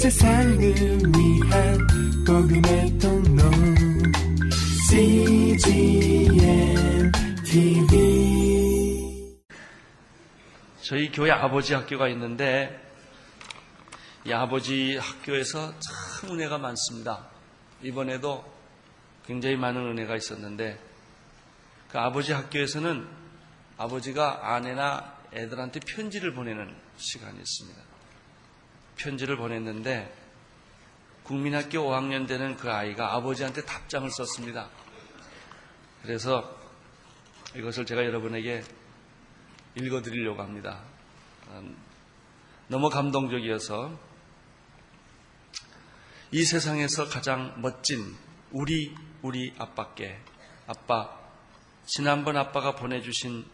세상을 0.00 0.58
위한 0.58 1.78
복음의 2.26 2.98
통로 2.98 3.42
CGM 4.88 6.32
TV 7.44 9.36
저희 10.80 11.12
교회 11.12 11.30
아버지 11.30 11.74
학교가 11.74 12.08
있는데 12.08 12.80
이 14.24 14.32
아버지 14.32 14.96
학교에서 14.96 15.74
참 15.78 16.30
은혜가 16.30 16.56
많습니다. 16.56 17.28
이번에도 17.82 18.50
굉장히 19.26 19.56
많은 19.56 19.82
은혜가 19.82 20.16
있었는데 20.16 20.80
그 21.90 21.98
아버지 21.98 22.32
학교에서는 22.32 23.06
아버지가 23.76 24.54
아내나 24.54 25.18
애들한테 25.34 25.80
편지를 25.80 26.32
보내는 26.32 26.74
시간이 26.96 27.38
있습니다. 27.38 27.89
편지를 29.02 29.36
보냈는데 29.36 30.14
국민학교 31.22 31.78
5학년 31.78 32.26
되는 32.26 32.56
그 32.56 32.70
아이가 32.70 33.14
아버지한테 33.14 33.64
답장을 33.64 34.10
썼습니다. 34.10 34.68
그래서 36.02 36.58
이것을 37.54 37.86
제가 37.86 38.04
여러분에게 38.04 38.62
읽어드리려고 39.76 40.42
합니다. 40.42 40.82
음, 41.48 41.76
너무 42.68 42.90
감동적이어서 42.90 43.98
이 46.32 46.44
세상에서 46.44 47.08
가장 47.08 47.60
멋진 47.60 48.16
우리 48.50 48.94
우리 49.22 49.52
아빠께 49.58 50.18
아빠 50.66 51.18
지난번 51.86 52.36
아빠가 52.36 52.74
보내주신 52.76 53.44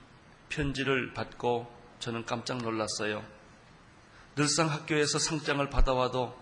편지를 0.48 1.12
받고 1.14 1.72
저는 2.00 2.26
깜짝 2.26 2.58
놀랐어요. 2.58 3.35
늘상 4.36 4.68
학교에서 4.68 5.18
상장을 5.18 5.66
받아와도 5.70 6.36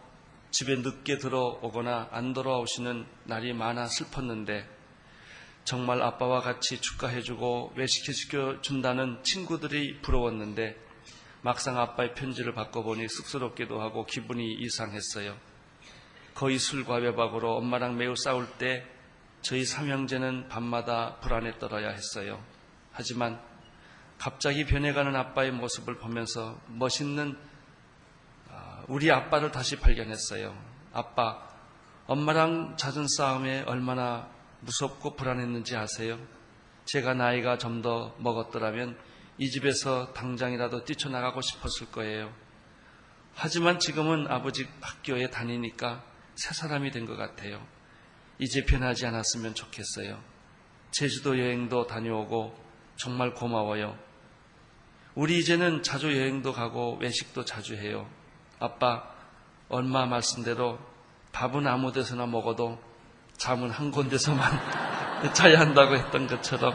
집에 0.50 0.74
늦게 0.74 1.18
들어오거나 1.18 2.08
안 2.10 2.32
돌아오시는 2.32 3.06
날이 3.22 3.52
많아 3.52 3.86
슬펐는데 3.86 4.68
정말 5.62 6.02
아빠와 6.02 6.40
같이 6.40 6.80
축하해주고 6.80 7.74
외식시켜 7.76 8.60
준다는 8.62 9.22
친구들이 9.22 10.00
부러웠는데 10.02 10.76
막상 11.42 11.78
아빠의 11.78 12.14
편지를 12.14 12.52
바꿔보니 12.52 13.06
쑥스럽기도 13.08 13.80
하고 13.80 14.04
기분이 14.06 14.54
이상했어요. 14.54 15.36
거의 16.34 16.58
술과 16.58 16.96
외박으로 16.96 17.54
엄마랑 17.58 17.96
매우 17.96 18.16
싸울 18.16 18.48
때 18.58 18.84
저희 19.40 19.64
삼형제는 19.64 20.48
밤마다 20.48 21.20
불안에 21.20 21.60
떨어야 21.60 21.90
했어요. 21.90 22.44
하지만 22.90 23.40
갑자기 24.18 24.66
변해가는 24.66 25.14
아빠의 25.14 25.52
모습을 25.52 25.98
보면서 25.98 26.60
멋있는 26.66 27.53
우리 28.88 29.10
아빠를 29.10 29.50
다시 29.50 29.76
발견했어요. 29.76 30.54
아빠, 30.92 31.42
엄마랑 32.06 32.76
잦은 32.76 33.06
싸움에 33.08 33.62
얼마나 33.62 34.28
무섭고 34.60 35.16
불안했는지 35.16 35.76
아세요? 35.76 36.18
제가 36.84 37.14
나이가 37.14 37.56
좀 37.58 37.82
더 37.82 38.14
먹었더라면 38.18 38.96
이 39.38 39.50
집에서 39.50 40.12
당장이라도 40.12 40.84
뛰쳐나가고 40.84 41.40
싶었을 41.40 41.90
거예요. 41.90 42.32
하지만 43.34 43.78
지금은 43.80 44.26
아버지 44.28 44.66
학교에 44.80 45.28
다니니까 45.28 46.04
새 46.36 46.54
사람이 46.54 46.90
된 46.92 47.06
것 47.06 47.16
같아요. 47.16 47.66
이제 48.38 48.64
변하지 48.64 49.06
않았으면 49.06 49.54
좋겠어요. 49.54 50.22
제주도 50.92 51.38
여행도 51.38 51.86
다녀오고 51.86 52.54
정말 52.96 53.34
고마워요. 53.34 53.98
우리 55.14 55.38
이제는 55.38 55.82
자주 55.82 56.16
여행도 56.16 56.52
가고 56.52 56.96
외식도 57.00 57.44
자주 57.44 57.74
해요. 57.74 58.08
아빠, 58.58 59.02
얼마 59.68 60.06
말씀대로 60.06 60.78
밥은 61.32 61.66
아무 61.66 61.92
데서나 61.92 62.26
먹어도 62.26 62.78
잠은 63.36 63.70
한 63.70 63.90
군데서만 63.90 64.40
자야 65.34 65.60
한다고 65.60 65.96
했던 65.96 66.26
것처럼 66.26 66.74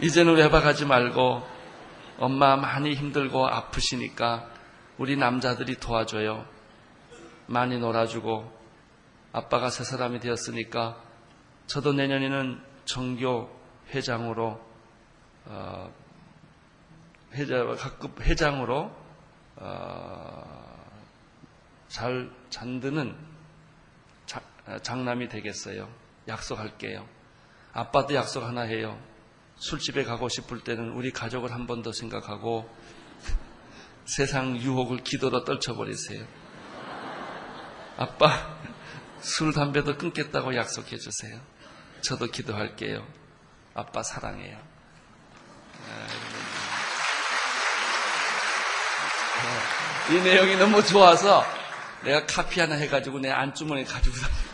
이제는 0.00 0.36
외박하지 0.36 0.86
말고 0.86 1.46
엄마 2.18 2.56
많이 2.56 2.94
힘들고 2.94 3.46
아프시니까 3.46 4.48
우리 4.98 5.16
남자들이 5.16 5.76
도와줘요. 5.76 6.46
많이 7.46 7.78
놀아주고 7.78 8.50
아빠가 9.32 9.70
새 9.70 9.84
사람이 9.84 10.20
되었으니까 10.20 10.96
저도 11.66 11.92
내년에는 11.92 12.62
정교 12.84 13.50
회장으로 13.90 14.60
어, 15.46 15.92
회장, 17.34 17.76
각급 17.76 18.20
회장으로 18.20 18.90
어, 19.56 20.71
잘 21.92 22.30
잔드는 22.48 23.14
자, 24.24 24.40
장남이 24.82 25.28
되겠어요. 25.28 25.92
약속할게요. 26.26 27.06
아빠도 27.74 28.14
약속 28.14 28.42
하나 28.44 28.62
해요. 28.62 28.98
술집에 29.56 30.04
가고 30.04 30.30
싶을 30.30 30.64
때는 30.64 30.92
우리 30.92 31.10
가족을 31.12 31.52
한 31.52 31.66
번 31.66 31.82
더 31.82 31.92
생각하고 31.92 32.66
세상 34.06 34.56
유혹을 34.56 35.04
기도로 35.04 35.44
떨쳐버리세요. 35.44 36.26
아빠, 37.98 38.56
술, 39.20 39.52
담배도 39.52 39.98
끊겠다고 39.98 40.56
약속해 40.56 40.96
주세요. 40.96 41.38
저도 42.00 42.26
기도할게요. 42.28 43.06
아빠 43.74 44.02
사랑해요. 44.02 44.58
이 50.10 50.14
내용이 50.14 50.56
너무 50.56 50.82
좋아서 50.82 51.44
내가 52.04 52.26
카피 52.26 52.60
하나 52.60 52.74
해가지고 52.74 53.20
내 53.20 53.30
안주머니에 53.30 53.84
가지고 53.84 54.16
다니 54.16 54.52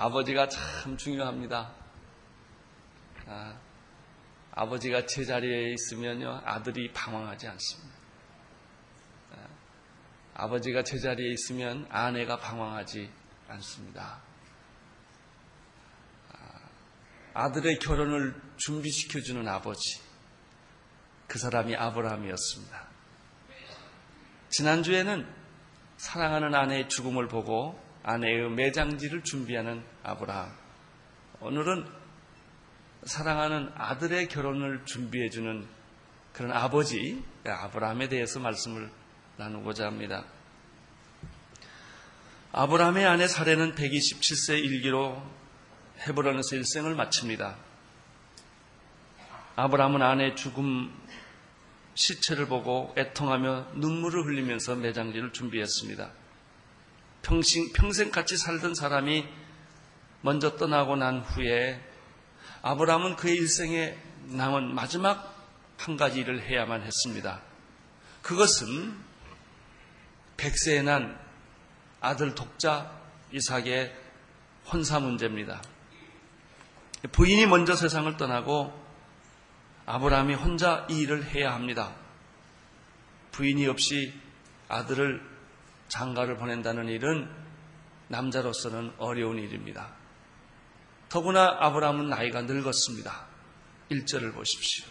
아버지가 0.00 0.48
참 0.48 0.96
중요합니다. 0.96 1.74
아, 3.26 3.54
아버지가 4.52 5.04
제자리에 5.04 5.74
있으면요, 5.74 6.40
아들이 6.42 6.90
방황하지 6.92 7.48
않습니다. 7.48 7.98
아, 9.32 10.42
아버지가 10.44 10.82
제자리에 10.84 11.32
있으면 11.32 11.86
아내가 11.90 12.38
방황하지 12.38 13.10
않습니다. 13.48 14.22
아, 17.34 17.52
들의 17.52 17.78
결혼을 17.78 18.34
준비시켜주는 18.56 19.46
아버지. 19.46 20.09
그 21.30 21.38
사람이 21.38 21.76
아브라함이었습니다. 21.76 22.88
지난주에는 24.48 25.24
사랑하는 25.96 26.56
아내의 26.56 26.88
죽음을 26.88 27.28
보고 27.28 27.80
아내의 28.02 28.50
매장지를 28.50 29.22
준비하는 29.22 29.84
아브라함. 30.02 30.52
오늘은 31.38 31.86
사랑하는 33.04 33.70
아들의 33.76 34.26
결혼을 34.26 34.84
준비해주는 34.86 35.68
그런 36.32 36.50
아버지, 36.50 37.22
아브라함에 37.46 38.08
대해서 38.08 38.40
말씀을 38.40 38.90
나누고자 39.36 39.86
합니다. 39.86 40.24
아브라함의 42.50 43.06
아내 43.06 43.28
사례는 43.28 43.76
127세 43.76 44.58
일기로 44.58 45.22
헤브론에서 46.08 46.56
일생을 46.56 46.96
마칩니다. 46.96 47.56
아브라함은 49.54 50.02
아내의 50.02 50.34
죽음 50.34 50.98
시체를 52.00 52.46
보고 52.46 52.94
애통하며 52.96 53.72
눈물을 53.74 54.24
흘리면서 54.24 54.74
매장지를 54.74 55.32
준비했습니다. 55.32 56.10
평생, 57.22 57.72
평생 57.74 58.10
같이 58.10 58.38
살던 58.38 58.74
사람이 58.74 59.28
먼저 60.22 60.56
떠나고 60.56 60.96
난 60.96 61.20
후에 61.20 61.78
아브라함은 62.62 63.16
그의 63.16 63.36
일생에 63.36 63.98
남은 64.28 64.74
마지막 64.74 65.36
한 65.76 65.96
가지 65.96 66.20
일을 66.20 66.42
해야만 66.42 66.82
했습니다. 66.82 67.42
그것은 68.22 68.96
백세에 70.38 70.82
난 70.82 71.18
아들 72.00 72.34
독자 72.34 72.98
이삭의 73.32 73.94
혼사 74.72 75.00
문제입니다. 75.00 75.62
부인이 77.12 77.46
먼저 77.46 77.76
세상을 77.76 78.16
떠나고 78.16 78.79
아브라함이 79.90 80.34
혼자 80.34 80.86
이 80.88 81.00
일을 81.00 81.24
해야 81.24 81.52
합니다. 81.52 81.92
부인이 83.32 83.66
없이 83.66 84.14
아들을 84.68 85.20
장가를 85.88 86.36
보낸다는 86.36 86.86
일은 86.86 87.28
남자로서는 88.06 88.92
어려운 88.98 89.38
일입니다. 89.38 89.88
더구나 91.08 91.56
아브라함은 91.58 92.08
나이가 92.08 92.42
늙었습니다. 92.42 93.26
1절을 93.90 94.32
보십시오. 94.32 94.86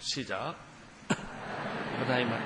시작. 0.00 0.54
아브라함은 2.02 2.38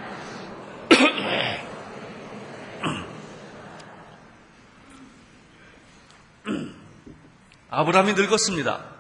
아브라함이 7.70 8.12
늙었습니다. 8.12 8.97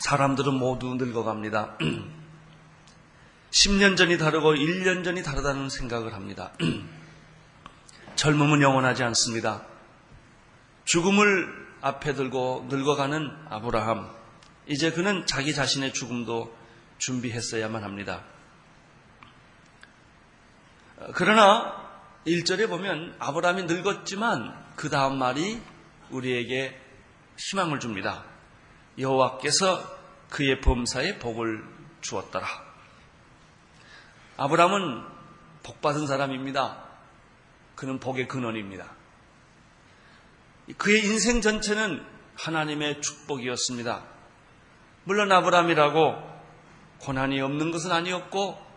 사람들은 0.00 0.54
모두 0.54 0.94
늙어갑니다. 0.94 1.76
10년 3.50 3.96
전이 3.96 4.18
다르고 4.18 4.54
1년 4.54 5.04
전이 5.04 5.22
다르다는 5.22 5.68
생각을 5.68 6.14
합니다. 6.14 6.52
젊음은 8.16 8.62
영원하지 8.62 9.02
않습니다. 9.04 9.66
죽음을 10.84 11.68
앞에 11.82 12.14
들고 12.14 12.66
늙어가는 12.68 13.30
아브라함. 13.50 14.10
이제 14.66 14.90
그는 14.90 15.26
자기 15.26 15.54
자신의 15.54 15.92
죽음도 15.92 16.54
준비했어야만 16.98 17.84
합니다. 17.84 18.24
그러나 21.14 21.90
1절에 22.26 22.68
보면 22.68 23.16
아브라함이 23.18 23.64
늙었지만 23.64 24.54
그 24.76 24.88
다음 24.90 25.18
말이 25.18 25.60
우리에게 26.10 26.78
희망을 27.38 27.80
줍니다. 27.80 28.29
여호와께서 29.00 29.98
그의 30.28 30.60
범사에 30.60 31.18
복을 31.18 31.64
주었더라. 32.00 32.46
아브라함은 34.36 35.04
복받은 35.62 36.06
사람입니다. 36.06 36.84
그는 37.74 37.98
복의 37.98 38.28
근원입니다. 38.28 38.86
그의 40.76 41.04
인생 41.04 41.40
전체는 41.40 42.04
하나님의 42.36 43.02
축복이었습니다. 43.02 44.02
물론 45.04 45.32
아브라함이라고 45.32 46.30
고난이 47.00 47.40
없는 47.40 47.70
것은 47.70 47.90
아니었고 47.90 48.70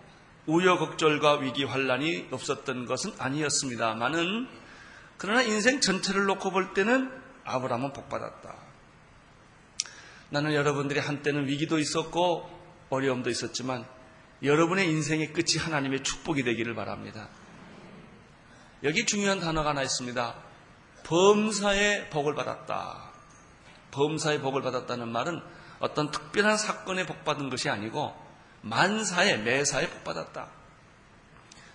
우여곡절과 0.46 1.36
위기 1.40 1.64
환란이 1.64 2.28
없었던 2.31 2.86
것은 2.86 3.14
아니었습니다만은 3.18 4.50
그러나 5.18 5.42
인생 5.42 5.80
전체를 5.80 6.25
놓고 6.25 6.52
볼 6.52 6.74
때는 6.74 7.12
아브라함은 7.46 7.94
복받았다. 7.94 8.62
나는 10.34 10.56
여러분들이 10.56 11.00
한때는 11.00 11.46
위기도 11.46 11.78
있었고 11.78 12.50
어려움도 12.90 13.30
있었지만 13.30 13.86
여러분의 14.42 14.90
인생의 14.90 15.32
끝이 15.32 15.60
하나님의 15.60 16.02
축복이 16.02 16.42
되기를 16.42 16.74
바랍니다. 16.74 17.30
여기 18.84 19.06
중요한 19.06 19.40
단어가 19.40 19.70
하나 19.70 19.84
있습니다. 19.84 20.36
범사의 21.04 22.10
복을 22.10 22.34
받았다. 22.34 23.12
범사의 23.92 24.42
복을 24.42 24.64
받았다는 24.64 25.08
말은 25.08 25.40
어떤 25.78 26.10
특별한 26.10 26.58
사건에 26.58 27.06
복 27.06 27.24
받은 27.24 27.52
것이 27.52 27.70
아니고 27.70 28.16
만사에 28.62 29.38
매사에 29.38 29.88
복 29.88 30.04
받았다. 30.04 30.50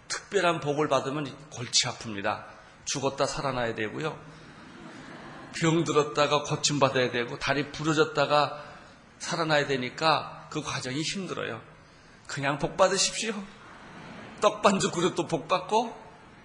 특별한 0.09 0.59
복을 0.59 0.89
받으면 0.89 1.33
골치 1.51 1.87
아픕니다. 1.87 2.45
죽었다 2.87 3.25
살아나야 3.25 3.77
되고요. 3.77 4.19
병들었다가 5.61 6.43
고침받아야 6.43 7.11
되고 7.11 7.39
다리 7.39 7.71
부러졌다가 7.73 8.65
살아나야 9.19 9.67
되니까 9.67 10.49
그 10.51 10.63
과정이 10.63 11.03
힘들어요. 11.03 11.61
그냥 12.27 12.59
복 12.59 12.77
받으십시오. 12.77 13.35
떡반죽 14.41 14.93
그릇도 14.93 15.27
복 15.27 15.49
받고 15.49 15.97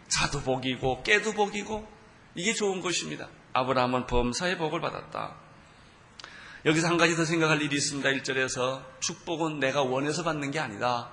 자도 0.07 0.41
복이고 0.41 1.03
깨도 1.03 1.33
복이고 1.33 1.87
이게 2.35 2.53
좋은 2.53 2.81
것입니다. 2.81 3.27
아브라함은 3.53 4.07
범사의 4.07 4.57
복을 4.57 4.81
받았다. 4.81 5.35
여기서 6.65 6.87
한 6.87 6.97
가지 6.97 7.15
더 7.15 7.25
생각할 7.25 7.61
일이 7.61 7.75
있습니다. 7.75 8.09
1절에서 8.09 8.83
축복은 8.99 9.59
내가 9.59 9.83
원해서 9.83 10.23
받는 10.23 10.51
게 10.51 10.59
아니다. 10.59 11.09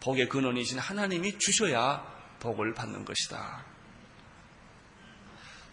복의 0.00 0.28
근원이신 0.28 0.78
하나님이 0.78 1.38
주셔야 1.38 2.06
복을 2.40 2.74
받는 2.74 3.04
것이다. 3.04 3.64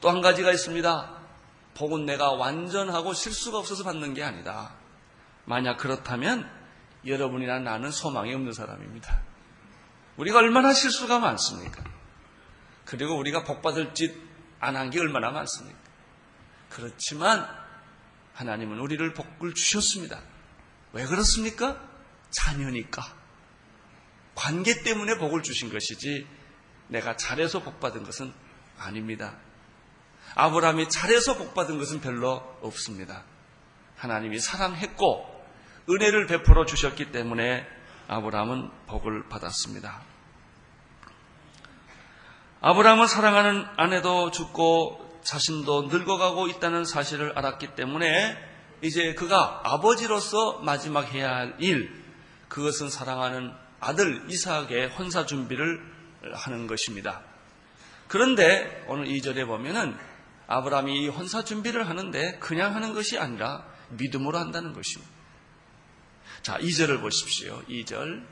또 0.01 0.09
한 0.09 0.21
가지가 0.21 0.51
있습니다. 0.51 1.22
복은 1.75 2.05
내가 2.05 2.31
완전하고 2.31 3.13
실수가 3.13 3.57
없어서 3.57 3.83
받는 3.83 4.13
게 4.13 4.23
아니다. 4.23 4.75
만약 5.45 5.77
그렇다면 5.77 6.49
여러분이나 7.05 7.59
나는 7.59 7.91
소망이 7.91 8.33
없는 8.33 8.53
사람입니다. 8.53 9.21
우리가 10.17 10.39
얼마나 10.39 10.73
실수가 10.73 11.19
많습니까? 11.19 11.83
그리고 12.85 13.17
우리가 13.17 13.43
복 13.43 13.61
받을 13.61 13.93
짓 13.93 14.13
안 14.59 14.75
한 14.77 14.89
게 14.91 14.99
얼마나 15.01 15.29
많습니까? 15.31 15.77
그렇지만 16.69 17.45
하나님은 18.33 18.79
우리를 18.79 19.13
복을 19.13 19.53
주셨습니다. 19.53 20.21
왜 20.93 21.05
그렇습니까? 21.05 21.81
자녀니까. 22.31 23.03
관계 24.35 24.81
때문에 24.83 25.17
복을 25.17 25.43
주신 25.43 25.69
것이지 25.71 26.25
내가 26.87 27.17
잘해서 27.17 27.61
복 27.61 27.79
받은 27.81 28.03
것은 28.03 28.33
아닙니다. 28.77 29.35
아브라함이 30.35 30.89
잘해서 30.89 31.37
복 31.37 31.53
받은 31.53 31.77
것은 31.77 32.01
별로 32.01 32.41
없습니다. 32.61 33.23
하나님이 33.97 34.39
사랑했고 34.39 35.45
은혜를 35.89 36.27
베풀어 36.27 36.65
주셨기 36.65 37.11
때문에 37.11 37.67
아브라함은 38.07 38.69
복을 38.87 39.29
받았습니다. 39.29 40.01
아브라함은 42.61 43.07
사랑하는 43.07 43.65
아내도 43.77 44.31
죽고 44.31 45.19
자신도 45.23 45.83
늙어가고 45.83 46.47
있다는 46.47 46.85
사실을 46.85 47.37
알았기 47.37 47.75
때문에 47.75 48.37
이제 48.81 49.13
그가 49.13 49.61
아버지로서 49.63 50.59
마지막 50.59 51.13
해야 51.13 51.29
할 51.29 51.55
일, 51.59 52.03
그것은 52.49 52.89
사랑하는 52.89 53.53
아들 53.79 54.23
이삭의 54.29 54.89
혼사 54.89 55.25
준비를 55.25 55.81
하는 56.33 56.67
것입니다. 56.67 57.21
그런데 58.07 58.85
오늘 58.87 59.05
2절에 59.05 59.45
보면은 59.47 59.97
아브라함이 60.47 61.07
혼사 61.09 61.43
준비를 61.43 61.87
하는데 61.87 62.37
그냥 62.39 62.75
하는 62.75 62.93
것이 62.93 63.17
아니라 63.17 63.65
믿음으로 63.89 64.37
한다는 64.37 64.73
것입니다. 64.73 65.11
자, 66.41 66.57
2절을 66.57 67.01
보십시오. 67.01 67.61
2절. 67.69 68.25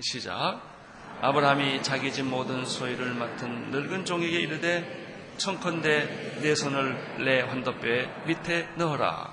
시작. 0.00 0.60
아브라함이 1.20 1.82
자기 1.82 2.12
집 2.12 2.24
모든 2.24 2.64
소유를 2.64 3.14
맡은 3.14 3.70
늙은 3.70 4.04
종에게 4.04 4.40
이르되 4.40 5.32
청컨대 5.36 6.40
내 6.40 6.54
손을 6.54 7.24
내 7.24 7.40
환도뼈 7.42 8.24
밑에 8.26 8.68
넣어라. 8.76 9.32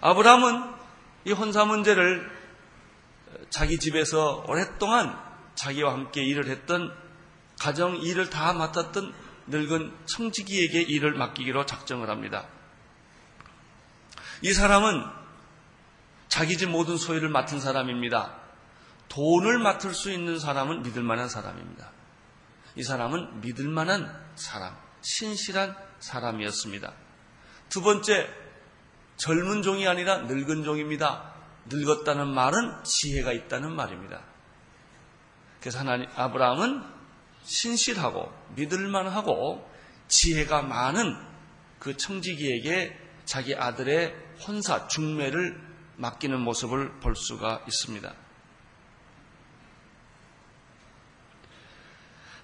아브라함은 0.00 0.78
이 1.24 1.32
혼사 1.32 1.64
문제를 1.64 2.30
자기 3.50 3.78
집에서 3.78 4.44
오랫동안 4.46 5.18
자기와 5.54 5.92
함께 5.92 6.22
일을 6.22 6.46
했던 6.46 6.94
가정 7.58 7.96
일을 7.96 8.30
다 8.30 8.52
맡았던 8.52 9.12
늙은 9.48 9.94
청지기에게 10.06 10.82
일을 10.82 11.14
맡기기로 11.14 11.66
작정을 11.66 12.10
합니다. 12.10 12.46
이 14.42 14.52
사람은 14.52 15.04
자기 16.28 16.56
집 16.56 16.68
모든 16.68 16.96
소유를 16.96 17.28
맡은 17.28 17.60
사람입니다. 17.60 18.34
돈을 19.08 19.58
맡을 19.58 19.94
수 19.94 20.10
있는 20.10 20.38
사람은 20.38 20.82
믿을 20.82 21.02
만한 21.02 21.28
사람입니다. 21.28 21.90
이 22.76 22.82
사람은 22.82 23.40
믿을 23.40 23.68
만한 23.68 24.14
사람, 24.36 24.76
신실한 25.00 25.76
사람이었습니다. 25.98 26.92
두 27.70 27.82
번째, 27.82 28.28
젊은 29.16 29.62
종이 29.62 29.88
아니라 29.88 30.18
늙은 30.18 30.62
종입니다. 30.62 31.34
늙었다는 31.66 32.28
말은 32.28 32.84
지혜가 32.84 33.32
있다는 33.32 33.72
말입니다. 33.72 34.22
그래서 35.60 35.80
하나님, 35.80 36.08
아브라함은 36.14 36.97
신실하고 37.48 38.30
믿을만하고 38.56 39.66
지혜가 40.06 40.62
많은 40.62 41.16
그 41.78 41.96
청지기에게 41.96 42.96
자기 43.24 43.54
아들의 43.54 44.14
혼사, 44.46 44.86
중매를 44.88 45.58
맡기는 45.96 46.38
모습을 46.38 47.00
볼 47.00 47.16
수가 47.16 47.64
있습니다. 47.66 48.14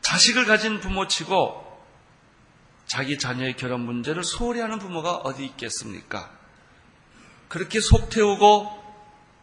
자식을 0.00 0.46
가진 0.46 0.80
부모치고 0.80 1.62
자기 2.86 3.18
자녀의 3.18 3.56
결혼 3.56 3.80
문제를 3.82 4.24
소홀히 4.24 4.60
하는 4.60 4.78
부모가 4.78 5.16
어디 5.16 5.44
있겠습니까? 5.44 6.30
그렇게 7.48 7.80
속 7.80 8.08
태우고 8.08 8.82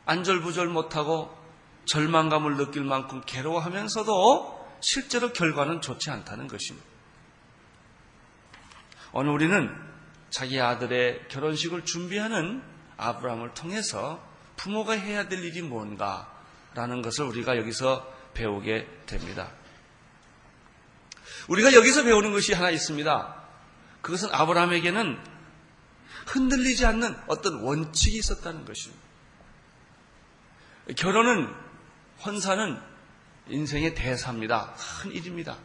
안절부절 0.06 0.68
못하고 0.68 1.36
절망감을 1.86 2.58
느낄 2.58 2.84
만큼 2.84 3.22
괴로워하면서도 3.26 4.61
실제로 4.82 5.32
결과는 5.32 5.82
좋지 5.82 6.10
않다는 6.10 6.48
것입니다. 6.48 6.88
오늘 9.14 9.32
우리는 9.32 9.92
자기 10.30 10.60
아들의 10.60 11.28
결혼식을 11.28 11.86
준비하는 11.86 12.64
아브라함을 12.98 13.54
통해서 13.54 14.26
부모가 14.56 14.94
해야 14.94 15.28
될 15.28 15.44
일이 15.44 15.62
뭔가라는 15.62 17.02
것을 17.02 17.26
우리가 17.26 17.58
여기서 17.58 18.08
배우게 18.34 18.88
됩니다. 19.06 19.52
우리가 21.48 21.74
여기서 21.74 22.04
배우는 22.04 22.32
것이 22.32 22.54
하나 22.54 22.70
있습니다. 22.70 23.36
그것은 24.02 24.30
아브라함에게는 24.32 25.20
흔들리지 26.28 26.86
않는 26.86 27.18
어떤 27.28 27.62
원칙이 27.62 28.18
있었다는 28.18 28.66
것입니다. 28.66 29.04
결혼은, 30.98 31.54
혼사는 32.24 32.91
인생의 33.50 33.96
대사입니다. 33.96 34.74
큰 35.02 35.12
일입니다. 35.12 35.58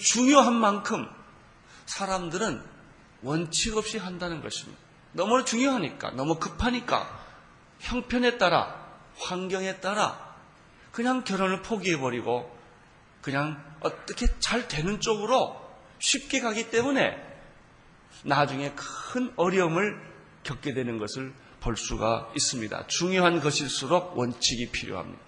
중요한 0.00 0.54
만큼 0.54 1.08
사람들은 1.86 2.62
원칙 3.22 3.76
없이 3.76 3.98
한다는 3.98 4.42
것입니다. 4.42 4.80
너무 5.12 5.44
중요하니까, 5.44 6.10
너무 6.10 6.38
급하니까, 6.38 7.24
형편에 7.78 8.38
따라, 8.38 8.86
환경에 9.16 9.80
따라 9.80 10.34
그냥 10.92 11.24
결혼을 11.24 11.62
포기해버리고 11.62 12.54
그냥 13.22 13.62
어떻게 13.80 14.26
잘 14.38 14.68
되는 14.68 15.00
쪽으로 15.00 15.60
쉽게 15.98 16.40
가기 16.40 16.70
때문에 16.70 17.16
나중에 18.24 18.72
큰 18.74 19.32
어려움을 19.36 20.00
겪게 20.42 20.74
되는 20.74 20.98
것을 20.98 21.32
볼 21.60 21.76
수가 21.76 22.30
있습니다. 22.34 22.86
중요한 22.86 23.40
것일수록 23.40 24.16
원칙이 24.16 24.70
필요합니다. 24.70 25.25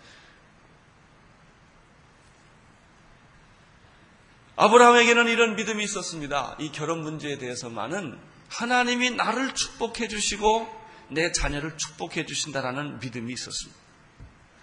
아브라함에게는 4.60 5.28
이런 5.28 5.54
믿음이 5.54 5.84
있었습니다. 5.84 6.56
이 6.58 6.72
결혼 6.72 7.02
문제에 7.02 7.38
대해서만은 7.38 8.18
하나님이 8.48 9.10
나를 9.10 9.54
축복해 9.54 10.08
주시고 10.08 10.68
내 11.10 11.30
자녀를 11.30 11.76
축복해 11.76 12.26
주신다라는 12.26 12.98
믿음이 12.98 13.32
있었습니다. 13.34 13.78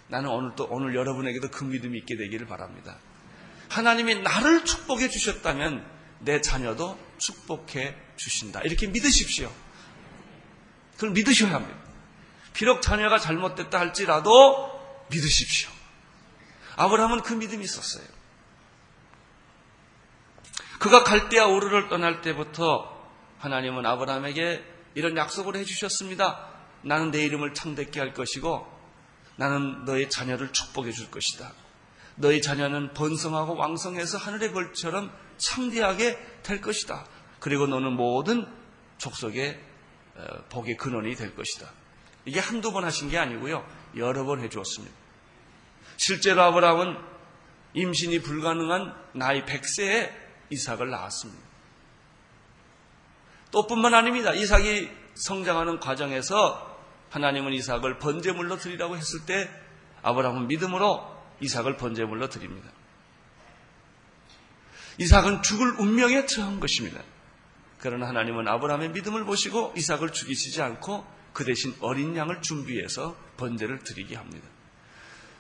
나는 0.10 0.30
오늘 0.30 0.52
또 0.58 0.68
오늘 0.70 0.96
여러분에게도 0.96 1.50
그 1.50 1.64
믿음이 1.64 1.98
있게 2.00 2.18
되기를 2.18 2.46
바랍니다. 2.46 2.98
하나님이 3.70 4.16
나를 4.16 4.66
축복해 4.66 5.08
주셨다면 5.08 5.86
내 6.20 6.42
자녀도 6.42 7.00
축복해 7.18 7.96
주신다. 8.18 8.62
이렇게 8.64 8.88
믿으십시오. 8.88 9.50
그걸 10.96 11.12
믿으셔야 11.12 11.54
합니다. 11.54 11.80
비록 12.52 12.82
자녀가 12.82 13.18
잘못됐다 13.18 13.80
할지라도 13.80 14.72
믿으십시오. 15.10 15.70
아브라함은 16.76 17.22
그 17.22 17.34
믿음이 17.34 17.64
있었어요. 17.64 18.15
그가 20.80 21.04
갈대아 21.04 21.48
우르를 21.48 21.90
떠날 21.90 22.22
때부터 22.22 22.94
하나님은 23.40 23.86
아브라함에게 23.86 24.64
이런 24.96 25.18
약속을 25.18 25.56
해주셨습니다. 25.58 26.50
나는 26.84 27.12
내 27.12 27.24
이름을 27.26 27.54
창대케 27.54 28.00
할 28.00 28.14
것이고 28.14 28.68
나는 29.38 29.86
너의 29.86 30.10
자녀를 30.10 30.52
축복해 30.52 30.92
줄 30.92 31.12
것이다. 31.12 31.52
너희 32.16 32.42
자녀는 32.42 32.94
번성하고 32.94 33.56
왕성해서 33.56 34.18
하늘의 34.18 34.54
벌처럼 34.54 35.12
창대하게 35.38 36.18
될 36.44 36.62
것이다. 36.62 37.06
그리고 37.40 37.68
너는 37.68 37.94
모든 37.94 38.48
족속의 38.98 39.60
어, 40.16 40.26
복의 40.50 40.78
근원이 40.78 41.16
될 41.16 41.36
것이다. 41.36 41.70
이게 42.24 42.40
한두 42.40 42.72
번 42.72 42.86
하신 42.86 43.10
게 43.10 43.18
아니고요. 43.18 43.68
여러 43.98 44.24
번 44.24 44.40
해주었습니다. 44.40 44.96
실제로 45.98 46.42
아브라함은 46.44 46.98
임신이 47.74 48.22
불가능한 48.22 48.96
나이 49.14 49.44
100세에 49.44 50.25
이삭을 50.50 50.90
낳았습니다. 50.90 51.42
또 53.52 53.68
뿐만 53.68 53.94
아닙니다. 53.94 54.34
이삭이 54.34 54.90
성장하는 55.16 55.80
과정에서 55.80 56.76
하나님은 57.10 57.54
이삭을 57.54 58.00
번제물로 58.00 58.58
드리라고 58.58 58.98
했을 58.98 59.26
때 59.26 59.50
아브라함은 60.02 60.48
믿음으로 60.48 61.16
이삭을 61.40 61.78
번제물로 61.78 62.30
드립니다. 62.30 62.70
이삭은 64.98 65.42
죽을 65.42 65.80
운명에 65.80 66.26
처한 66.26 66.60
것입니다. 66.60 67.02
그러나 67.80 68.08
하나님은 68.08 68.48
아브라함의 68.48 68.90
믿음을 68.90 69.26
보시고 69.26 69.74
이삭을 69.78 70.12
죽이시지 70.12 70.62
않고 70.62 71.06
그 71.34 71.44
대신 71.46 71.76
어린 71.82 72.16
양을 72.16 72.42
준비해서 72.42 73.16
번제를 73.38 73.80
드리게 73.80 74.16
합니다. 74.16 74.48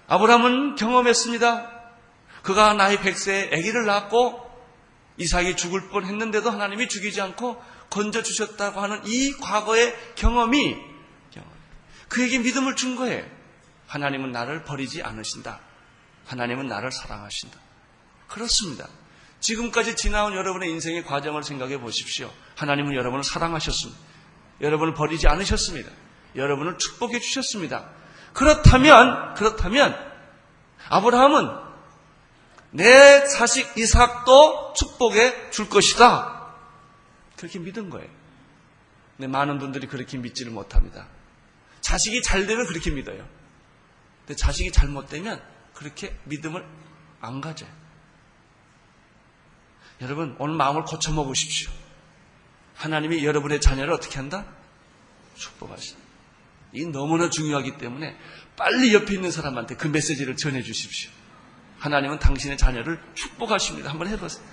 아브라함은 0.07 0.75
경험했습니다. 0.75 1.71
그가 2.43 2.73
나이 2.73 2.97
100세에 2.97 3.53
아기를 3.53 3.85
낳았고 3.85 4.44
이삭이 5.17 5.55
죽을 5.55 5.89
뻔 5.89 6.05
했는데도 6.05 6.49
하나님이 6.49 6.89
죽이지 6.89 7.21
않고 7.21 7.61
건져 7.89 8.21
주셨다고 8.21 8.81
하는 8.81 9.01
이 9.05 9.33
과거의 9.37 9.95
경험이 10.15 10.77
그에게 12.09 12.39
믿음을 12.39 12.75
준 12.75 12.95
거예요. 12.95 13.25
하나님은 13.87 14.31
나를 14.31 14.63
버리지 14.63 15.01
않으신다. 15.03 15.59
하나님은 16.25 16.67
나를 16.67 16.91
사랑하신다. 16.91 17.57
그렇습니다. 18.27 18.87
지금까지 19.39 19.95
지나온 19.95 20.33
여러분의 20.33 20.69
인생의 20.71 21.03
과정을 21.05 21.43
생각해 21.43 21.79
보십시오. 21.79 22.31
하나님은 22.55 22.95
여러분을 22.95 23.23
사랑하셨습니다. 23.23 23.99
여러분을 24.61 24.93
버리지 24.93 25.27
않으셨습니다. 25.27 25.91
여러분을 26.35 26.77
축복해 26.77 27.19
주셨습니다. 27.19 27.89
그렇다면, 28.33 29.33
그렇다면, 29.35 29.95
아브라함은 30.89 31.64
내 32.75 33.25
자식 33.27 33.77
이삭도 33.77 34.73
축복해 34.73 35.49
줄 35.51 35.69
것이다. 35.69 36.53
그렇게 37.37 37.57
믿은 37.59 37.89
거예요. 37.89 38.09
근데 39.15 39.27
많은 39.27 39.59
분들이 39.59 39.87
그렇게 39.87 40.17
믿지를 40.17 40.51
못합니다. 40.51 41.07
자식이 41.79 42.21
잘 42.21 42.47
되면 42.47 42.65
그렇게 42.65 42.91
믿어요. 42.91 43.25
근데 44.19 44.35
자식이 44.35 44.71
잘못되면 44.73 45.41
그렇게 45.73 46.17
믿음을 46.25 46.65
안 47.21 47.39
가져요. 47.39 47.69
여러분, 50.01 50.35
오늘 50.39 50.55
마음을 50.55 50.83
고쳐먹으십시오. 50.83 51.71
하나님이 52.73 53.23
여러분의 53.23 53.61
자녀를 53.61 53.93
어떻게 53.93 54.17
한다? 54.17 54.45
축복하신다. 55.35 56.01
이 56.73 56.85
너무나 56.87 57.29
중요하기 57.29 57.77
때문에 57.77 58.17
빨리 58.57 58.93
옆에 58.93 59.13
있는 59.13 59.31
사람한테 59.31 59.75
그 59.77 59.87
메시지를 59.87 60.35
전해 60.35 60.61
주십시오. 60.61 61.09
하나님은 61.79 62.19
당신의 62.19 62.57
자녀를 62.57 62.99
축복하십니다. 63.13 63.89
한번 63.91 64.07
해보세요. 64.07 64.43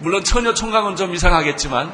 물론 0.00 0.22
처녀 0.22 0.54
총각은 0.54 0.96
좀 0.96 1.14
이상하겠지만 1.14 1.92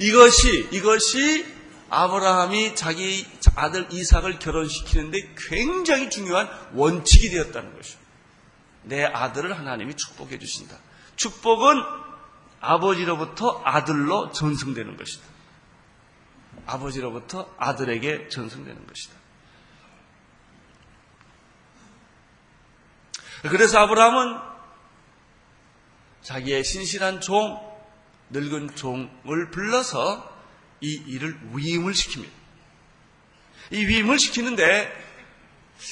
이것이 0.00 0.68
이것이 0.72 1.54
아브라함이 1.88 2.74
자기 2.74 3.26
아들 3.54 3.86
이삭을 3.92 4.40
결혼시키는데 4.40 5.34
굉장히 5.48 6.10
중요한 6.10 6.48
원칙이 6.72 7.30
되었다는 7.30 7.76
것이죠. 7.76 7.98
내 8.82 9.04
아들을 9.04 9.56
하나님이 9.56 9.94
축복해 9.94 10.38
주신다. 10.38 10.76
축복은 11.16 11.82
아버지로부터 12.60 13.62
아들로 13.64 14.32
전승되는 14.32 14.96
것이다. 14.96 15.24
아버지로부터 16.66 17.48
아들에게 17.58 18.28
전승되는 18.28 18.86
것이다. 18.86 19.23
그래서 23.50 23.78
아브라함은 23.80 24.38
자기의 26.22 26.64
신실한 26.64 27.20
종, 27.20 27.60
늙은 28.30 28.74
종을 28.74 29.50
불러서 29.50 30.32
이 30.80 30.92
일을 31.06 31.38
위임을 31.52 31.92
시킵니다. 31.92 32.30
이 33.70 33.86
위임을 33.86 34.18
시키는데 34.18 34.90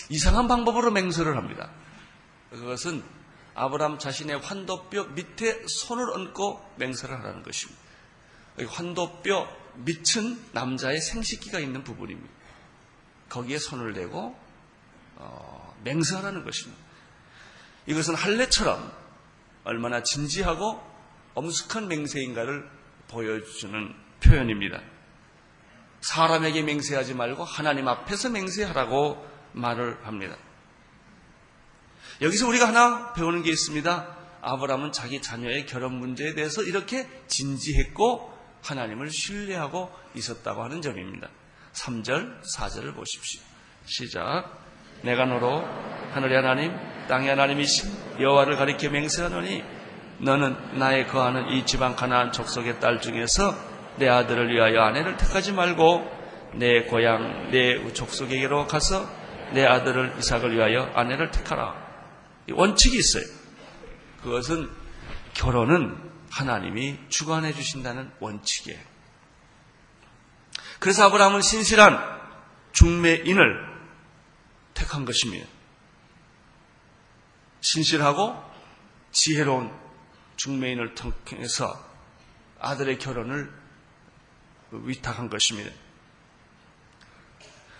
이상한 0.08 0.48
방법으로 0.48 0.90
맹세를 0.90 1.36
합니다. 1.36 1.70
그것은 2.50 3.02
아브라함 3.54 3.98
자신의 3.98 4.38
환도뼈 4.40 5.04
밑에 5.14 5.66
손을 5.66 6.10
얹고 6.10 6.74
맹세를 6.76 7.18
하라는 7.18 7.42
것입니다. 7.42 7.80
환도뼈 8.66 9.48
밑은 9.76 10.40
남자의 10.52 11.00
생식기가 11.00 11.58
있는 11.58 11.84
부분입니다. 11.84 12.32
거기에 13.28 13.58
손을 13.58 13.94
대고 13.94 14.36
어, 15.16 15.76
맹세하라는 15.84 16.44
것입니다. 16.44 16.91
이것은 17.86 18.14
할례처럼 18.14 18.92
얼마나 19.64 20.02
진지하고 20.02 20.82
엄숙한 21.34 21.88
맹세인가를 21.88 22.68
보여주는 23.08 23.94
표현입니다. 24.22 24.80
사람에게 26.00 26.62
맹세하지 26.62 27.14
말고 27.14 27.44
하나님 27.44 27.88
앞에서 27.88 28.30
맹세하라고 28.30 29.26
말을 29.52 30.04
합니다. 30.06 30.36
여기서 32.20 32.48
우리가 32.48 32.68
하나 32.68 33.12
배우는 33.12 33.42
게 33.42 33.50
있습니다. 33.50 34.16
아브라함은 34.42 34.92
자기 34.92 35.22
자녀의 35.22 35.66
결혼 35.66 35.94
문제에 35.94 36.34
대해서 36.34 36.62
이렇게 36.62 37.08
진지했고 37.28 38.32
하나님을 38.62 39.10
신뢰하고 39.10 39.92
있었다고 40.14 40.62
하는 40.62 40.82
점입니다. 40.82 41.28
3절, 41.72 42.42
4절을 42.42 42.94
보십시오. 42.94 43.40
시작. 43.86 44.61
내가 45.02 45.26
너로 45.26 45.64
하늘의 46.12 46.36
하나님, 46.36 46.72
땅의 47.08 47.28
하나님이신 47.30 48.20
여호와를 48.20 48.56
가리켜 48.56 48.90
맹세하노니 48.90 49.64
너는 50.18 50.78
나의 50.78 51.08
거하는 51.08 51.48
이 51.48 51.66
지방 51.66 51.96
가나안 51.96 52.32
족속의 52.32 52.80
딸 52.80 53.00
중에서 53.00 53.54
내 53.96 54.08
아들을 54.08 54.54
위하여 54.54 54.82
아내를 54.82 55.16
택하지 55.16 55.52
말고 55.52 56.22
내 56.54 56.82
고향 56.82 57.50
내 57.50 57.92
족속에게로 57.92 58.66
가서 58.66 59.08
내 59.52 59.64
아들을 59.64 60.14
이삭을 60.18 60.54
위하여 60.54 60.90
아내를 60.94 61.30
택하라. 61.30 61.74
원칙이 62.52 62.96
있어요. 62.96 63.24
그것은 64.22 64.70
결혼은 65.34 65.96
하나님이 66.30 66.98
주관해 67.08 67.52
주신다는 67.52 68.10
원칙이에요. 68.20 68.78
그래서 70.78 71.04
아브라함은 71.04 71.42
신실한 71.42 71.98
중매인을 72.72 73.71
택한 74.82 75.04
것입니다. 75.04 75.46
신실하고 77.60 78.36
지혜로운 79.12 79.72
중매인을 80.36 80.94
통해서 80.94 81.78
아들의 82.58 82.98
결혼을 82.98 83.52
위탁한 84.72 85.28
것입니다. 85.30 85.70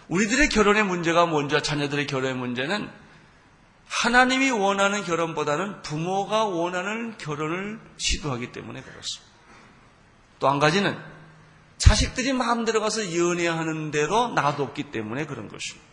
우리들의 0.09 0.49
결혼의 0.49 0.85
문제가 0.85 1.27
뭔지 1.27 1.61
자녀들의 1.63 2.07
결혼의 2.07 2.35
문제는 2.35 2.91
하나님이 3.89 4.51
원하는 4.51 5.05
결혼보다는 5.05 5.83
부모가 5.83 6.45
원하는 6.45 7.17
결혼을 7.19 7.81
시도하기 7.97 8.53
때문에 8.53 8.83
그렇습니다. 8.83 9.33
또 10.39 10.49
한 10.49 10.59
가지는 10.59 10.99
자식들이 11.79 12.33
마음대로 12.33 12.81
가서 12.81 13.17
연애하는 13.17 13.91
대로 13.91 14.29
놔뒀기 14.29 14.91
때문에 14.91 15.27
그런 15.27 15.49
것입니다. 15.49 15.92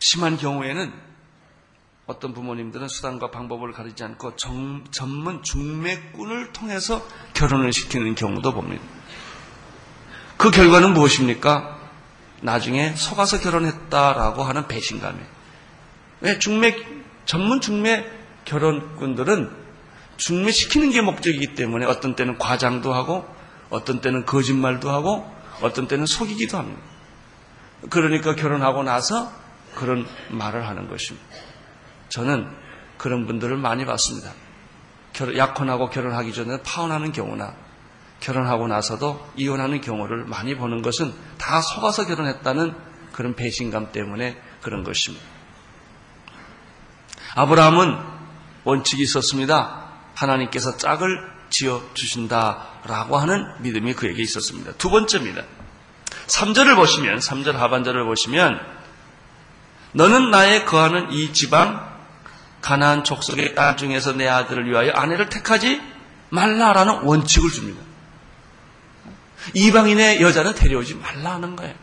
심한 0.00 0.36
경우에는 0.36 0.92
어떤 2.06 2.34
부모님들은 2.34 2.88
수단과 2.88 3.30
방법을 3.30 3.72
가리지 3.72 4.02
않고 4.02 4.34
정, 4.34 4.82
전문 4.90 5.42
중매꾼을 5.44 6.52
통해서 6.52 7.06
결혼을 7.34 7.72
시키는 7.72 8.16
경우도 8.16 8.52
봅니다. 8.52 8.82
그 10.36 10.50
결과는 10.50 10.94
무엇입니까? 10.94 11.78
나중에 12.40 12.94
속아서 12.94 13.38
결혼했다라고 13.38 14.42
하는 14.42 14.66
배신감이에요. 14.66 15.26
왜 16.22 16.38
중매 16.38 16.76
전문 17.26 17.60
중매 17.60 18.04
결혼꾼들은 18.46 19.50
중매시키는 20.16 20.90
게 20.90 21.02
목적이기 21.02 21.54
때문에 21.54 21.86
어떤 21.86 22.16
때는 22.16 22.38
과장도 22.38 22.92
하고 22.92 23.26
어떤 23.68 24.00
때는 24.00 24.26
거짓말도 24.26 24.90
하고 24.90 25.30
어떤 25.60 25.86
때는 25.86 26.06
속이기도 26.06 26.58
합니다. 26.58 26.80
그러니까 27.88 28.34
결혼하고 28.34 28.82
나서 28.82 29.39
그런 29.74 30.06
말을 30.30 30.66
하는 30.66 30.88
것입니다. 30.88 31.26
저는 32.08 32.48
그런 32.98 33.26
분들을 33.26 33.56
많이 33.56 33.84
봤습니다. 33.84 34.32
약혼하고 35.36 35.90
결혼하기 35.90 36.32
전에 36.32 36.62
파혼하는 36.62 37.12
경우나 37.12 37.54
결혼하고 38.20 38.68
나서도 38.68 39.32
이혼하는 39.36 39.80
경우를 39.80 40.24
많이 40.24 40.54
보는 40.54 40.82
것은 40.82 41.12
다 41.38 41.60
속아서 41.60 42.06
결혼했다는 42.06 42.74
그런 43.12 43.34
배신감 43.34 43.92
때문에 43.92 44.40
그런 44.60 44.84
것입니다. 44.84 45.24
아브라함은 47.34 47.98
원칙이 48.64 49.02
있었습니다. 49.02 49.88
하나님께서 50.14 50.76
짝을 50.76 51.40
지어 51.48 51.82
주신다라고 51.94 53.16
하는 53.16 53.46
믿음이 53.60 53.94
그에게 53.94 54.22
있었습니다. 54.22 54.72
두 54.72 54.90
번째입니다. 54.90 55.42
3절을 56.26 56.76
보시면 56.76 57.18
3절 57.18 57.52
하반절을 57.52 58.04
보시면 58.04 58.60
너는 59.92 60.30
나의 60.30 60.64
거하는 60.64 61.12
이 61.12 61.32
지방 61.32 61.88
가나안 62.60 63.04
족속의 63.04 63.54
딸 63.54 63.76
중에서 63.76 64.12
내 64.12 64.28
아들을 64.28 64.68
위하여 64.68 64.92
아내를 64.92 65.28
택하지 65.28 65.80
말라라는 66.30 67.02
원칙을 67.02 67.50
줍니다. 67.50 67.82
이방인의 69.54 70.20
여자는 70.20 70.54
데려오지 70.54 70.94
말라 70.94 71.34
하는 71.34 71.56
거예요. 71.56 71.74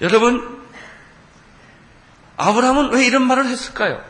여러분, 0.00 0.60
아브라함은 2.38 2.92
왜 2.92 3.04
이런 3.04 3.26
말을 3.26 3.46
했을까요? 3.46 4.02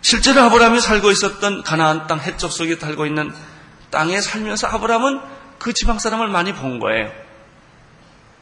실제로 0.00 0.42
아브라함이 0.42 0.80
살고 0.80 1.10
있었던 1.10 1.64
가나안 1.64 2.06
땅 2.06 2.20
해적 2.20 2.52
속에 2.52 2.76
살고 2.76 3.06
있는 3.06 3.34
땅에 3.90 4.20
살면서 4.20 4.68
아브라함은 4.68 5.31
그 5.62 5.72
지방 5.72 6.00
사람을 6.00 6.26
많이 6.26 6.52
본 6.52 6.80
거예요. 6.80 7.12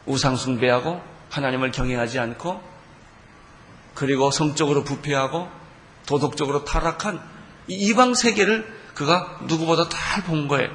우상숭배하고 0.07 1.03
하나님을 1.29 1.71
경외하지 1.71 2.19
않고 2.19 2.63
그리고 3.95 4.31
성적으로 4.31 4.85
부패하고 4.85 5.47
도덕적으로 6.07 6.65
타락한 6.65 7.21
이방 7.69 8.15
세계를 8.15 8.67
그가 8.95 9.39
누구보다 9.43 9.91
잘 9.91 10.25
본 10.25 10.49
거예요. 10.49 10.71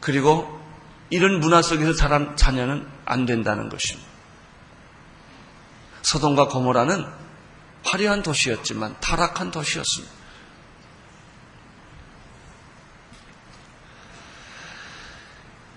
그리고 0.00 0.58
이런 1.10 1.40
문화 1.40 1.60
속에서 1.60 1.92
자란 1.92 2.34
자녀는 2.34 2.88
안 3.04 3.26
된다는 3.26 3.68
것입니다. 3.68 4.08
서동과 6.00 6.48
고모라는 6.48 7.04
화려한 7.84 8.22
도시였지만 8.22 8.96
타락한 9.00 9.50
도시였습니다. 9.50 10.21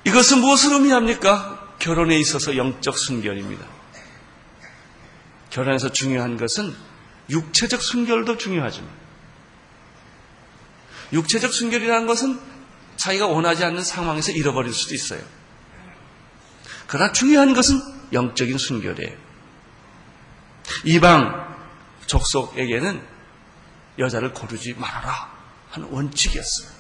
이것은 0.06 0.40
무엇을 0.40 0.74
의미합니까? 0.74 1.76
결혼에 1.80 2.18
있어서 2.20 2.56
영적 2.56 2.98
순결입니다. 2.98 3.66
결혼에서 5.50 5.92
중요한 5.92 6.38
것은 6.38 6.76
육체적 7.30 7.82
순결도 7.82 8.38
중요하지만 8.38 8.90
육체적 11.14 11.54
순결이라는 11.54 12.08
것은 12.08 12.40
자기가 12.98 13.28
원하지 13.28 13.64
않는 13.66 13.84
상황에서 13.84 14.32
잃어버릴 14.32 14.74
수도 14.74 14.94
있어요. 14.96 15.22
그러나 16.88 17.12
중요한 17.12 17.54
것은 17.54 17.82
영적인 18.14 18.58
순결이에요. 18.58 19.18
이방 20.84 21.56
족속에게는 22.06 23.02
여자를 23.98 24.34
고르지 24.34 24.74
말아라 24.76 25.32
하는 25.72 25.90
원칙이었어요. 25.90 26.75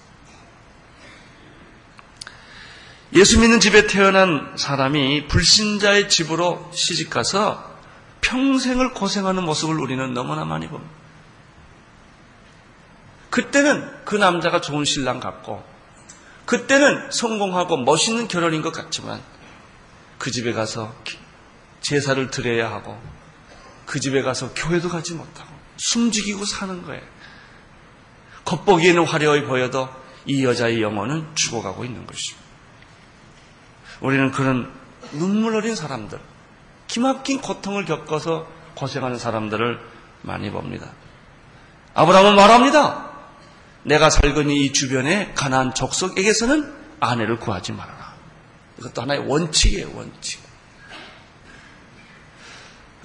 예수 3.15 3.39
믿는 3.39 3.61
집에 3.61 3.87
태어난 3.87 4.57
사람이 4.57 5.27
불신자의 5.27 6.09
집으로 6.09 6.69
시집가서 6.73 7.73
평생을 8.19 8.93
고생하는 8.93 9.43
모습을 9.43 9.79
우리는 9.79 10.13
너무나 10.13 10.43
많이 10.43 10.67
봅니다. 10.67 10.93
그때는 13.29 13.89
그 14.03 14.17
남자가 14.17 14.59
좋은 14.59 14.83
신랑 14.83 15.21
같고, 15.21 15.63
그때는 16.45 17.09
성공하고 17.09 17.77
멋있는 17.77 18.27
결혼인 18.27 18.61
것 18.61 18.73
같지만, 18.73 19.21
그 20.17 20.29
집에 20.29 20.51
가서 20.51 20.93
제사를 21.79 22.29
드려야 22.31 22.69
하고, 22.69 23.01
그 23.85 24.01
집에 24.01 24.23
가서 24.23 24.53
교회도 24.53 24.89
가지 24.89 25.13
못하고, 25.13 25.49
숨죽이고 25.77 26.43
사는 26.43 26.83
거예요. 26.83 27.01
겉보기에는 28.43 29.05
화려해 29.05 29.45
보여도 29.45 29.87
이 30.25 30.43
여자의 30.43 30.81
영혼은 30.81 31.33
죽어가고 31.35 31.85
있는 31.85 32.05
것입니다. 32.05 32.44
우리는 34.01 34.31
그런 34.31 34.71
눈물 35.11 35.55
어린 35.55 35.75
사람들, 35.75 36.19
기막힌 36.87 37.41
고통을 37.41 37.85
겪어서 37.85 38.47
고생하는 38.75 39.17
사람들을 39.17 39.79
많이 40.21 40.51
봅니다. 40.51 40.91
아브라함은 41.93 42.35
말합니다. 42.35 43.11
내가 43.83 44.09
살거니 44.09 44.65
이 44.65 44.73
주변에 44.73 45.33
가난한 45.35 45.73
족속에게서는 45.75 46.73
아내를 46.99 47.39
구하지 47.39 47.71
말아라. 47.71 48.15
이것도 48.79 49.01
하나의 49.03 49.27
원칙이에요, 49.27 49.91
원칙. 49.95 50.43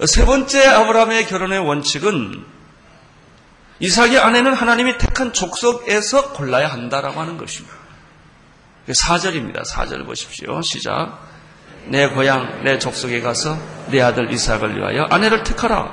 세 0.05 0.25
번째 0.25 0.67
아브라함의 0.67 1.27
결혼의 1.27 1.59
원칙은 1.59 2.43
이삭의 3.79 4.19
아내는 4.19 4.53
하나님이 4.53 4.97
택한 4.97 5.33
족속에서 5.33 6.33
골라야 6.33 6.67
한다라고 6.67 7.19
하는 7.19 7.37
것입니다. 7.37 7.80
4절입니다. 8.87 9.63
4절 9.65 10.05
보십시오. 10.05 10.61
시작. 10.61 11.19
내 11.87 12.07
고향, 12.07 12.63
내 12.63 12.77
족속에 12.79 13.21
가서 13.21 13.57
내 13.87 14.01
아들 14.01 14.31
이삭을 14.31 14.77
위하여 14.77 15.03
아내를 15.09 15.43
택하라. 15.43 15.91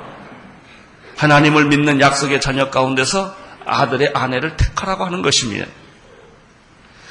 하나님을 1.17 1.65
믿는 1.65 1.99
약속의 1.99 2.39
자녀 2.41 2.69
가운데서 2.69 3.35
아들의 3.65 4.11
아내를 4.13 4.55
택하라고 4.55 5.05
하는 5.05 5.21
것입니다. 5.21 5.65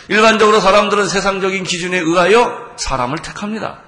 일반적으로 0.09 0.61
사람들은 0.61 1.07
세상적인 1.07 1.65
기준에 1.65 1.99
의하여 1.99 2.75
사람을 2.77 3.19
택합니다. 3.19 3.83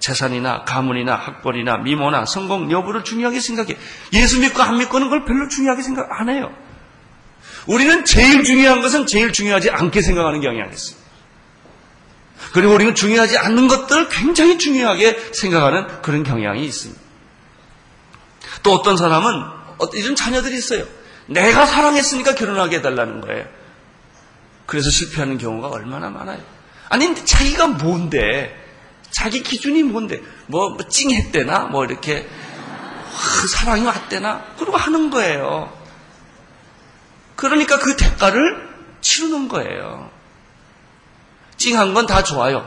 재산이나 0.00 0.64
가문이나 0.64 1.14
학벌이나 1.14 1.78
미모나 1.78 2.24
성공 2.24 2.72
여부를 2.72 3.04
중요하게 3.04 3.38
생각해. 3.38 3.76
예수 4.14 4.40
믿고 4.40 4.62
안 4.62 4.78
믿고는 4.78 5.10
걸 5.10 5.24
별로 5.24 5.46
중요하게 5.48 5.82
생각 5.82 6.08
안 6.20 6.28
해요. 6.28 6.50
우리는 7.66 8.04
제일 8.04 8.42
중요한 8.42 8.80
것은 8.80 9.06
제일 9.06 9.32
중요하지 9.32 9.70
않게 9.70 10.00
생각하는 10.02 10.40
경향이 10.40 10.72
있어요. 10.72 10.99
그리고 12.52 12.74
우리는 12.74 12.94
중요하지 12.94 13.38
않는 13.38 13.68
것들을 13.68 14.08
굉장히 14.08 14.58
중요하게 14.58 15.32
생각하는 15.32 16.02
그런 16.02 16.22
경향이 16.24 16.64
있습니다. 16.64 17.00
또 18.62 18.72
어떤 18.72 18.96
사람은 18.96 19.44
이런 19.94 20.16
자녀들이 20.16 20.56
있어요. 20.56 20.84
내가 21.26 21.64
사랑했으니까 21.64 22.34
결혼하게 22.34 22.76
해달라는 22.78 23.20
거예요. 23.20 23.46
그래서 24.66 24.90
실패하는 24.90 25.38
경우가 25.38 25.68
얼마나 25.68 26.10
많아요. 26.10 26.40
아니, 26.88 27.14
자기가 27.24 27.68
뭔데? 27.68 28.56
자기 29.10 29.42
기준이 29.42 29.82
뭔데? 29.82 30.20
뭐, 30.46 30.70
뭐 30.70 30.88
찡했대나? 30.88 31.66
뭐 31.66 31.84
이렇게, 31.84 32.28
와, 33.12 33.46
사랑이 33.48 33.84
왔대나? 33.84 34.44
그러고 34.58 34.76
하는 34.76 35.10
거예요. 35.10 35.72
그러니까 37.36 37.78
그 37.78 37.96
대가를 37.96 38.68
치르는 39.00 39.48
거예요. 39.48 40.10
찡한 41.60 41.92
건 41.92 42.06
다 42.06 42.24
좋아요. 42.24 42.64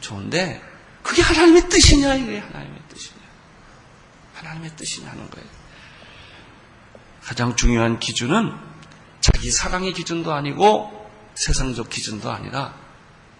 좋은데 0.00 0.62
그게 1.02 1.20
하나님의 1.20 1.68
뜻이냐 1.68 2.14
이게 2.14 2.38
하나님의 2.38 2.80
뜻이냐. 2.88 3.20
하나님의 4.34 4.70
뜻이냐는 4.76 5.28
거예요. 5.30 5.46
가장 7.22 7.54
중요한 7.54 7.98
기준은 7.98 8.54
자기 9.20 9.50
사랑의 9.50 9.92
기준도 9.92 10.32
아니고 10.32 11.10
세상적 11.34 11.90
기준도 11.90 12.30
아니라 12.30 12.74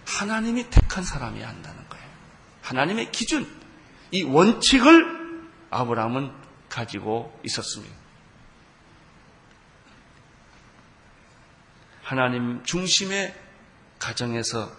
하나님이 0.06 0.68
택한 0.68 1.02
사람이야 1.02 1.48
한다는 1.48 1.88
거예요. 1.88 2.04
하나님의 2.62 3.10
기준, 3.10 3.50
이 4.10 4.22
원칙을 4.22 5.48
아브라함은 5.70 6.30
가지고 6.68 7.38
있었습니다. 7.44 7.94
하나님 12.02 12.62
중심의 12.64 13.34
가정에서 13.98 14.70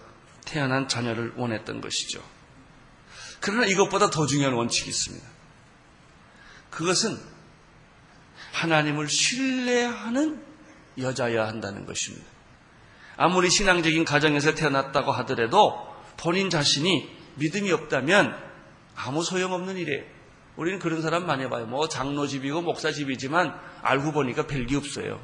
태어난 0.44 0.88
자녀를 0.88 1.34
원했던 1.36 1.80
것이죠. 1.80 2.22
그러나 3.40 3.66
이것보다 3.66 4.10
더 4.10 4.26
중요한 4.26 4.54
원칙이 4.54 4.88
있습니다. 4.88 5.26
그것은 6.70 7.18
하나님을 8.52 9.08
신뢰하는 9.08 10.42
여자여야 10.98 11.46
한다는 11.46 11.86
것입니다. 11.86 12.26
아무리 13.16 13.50
신앙적인 13.50 14.04
가정에서 14.04 14.54
태어났다고 14.54 15.12
하더라도 15.12 15.86
본인 16.16 16.50
자신이 16.50 17.08
믿음이 17.36 17.70
없다면 17.72 18.36
아무 18.94 19.22
소용없는 19.22 19.76
일이에요. 19.76 20.04
우리는 20.56 20.78
그런 20.78 21.00
사람 21.00 21.26
많이 21.26 21.48
봐요. 21.48 21.66
뭐 21.66 21.88
장로 21.88 22.26
집이고 22.26 22.60
목사 22.60 22.92
집이지만 22.92 23.58
알고 23.82 24.12
보니까 24.12 24.46
별게 24.46 24.76
없어요. 24.76 25.20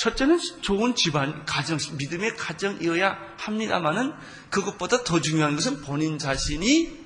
첫째는 0.00 0.38
좋은 0.62 0.94
집안, 0.94 1.44
가정, 1.44 1.76
믿음의 1.98 2.34
가정이어야 2.34 3.18
합니다만은 3.36 4.14
그것보다 4.48 5.04
더 5.04 5.20
중요한 5.20 5.56
것은 5.56 5.82
본인 5.82 6.16
자신이 6.16 6.98